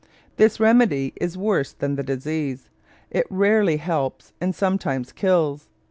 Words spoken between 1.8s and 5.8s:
the disease. It rarely helps and sometimes kills.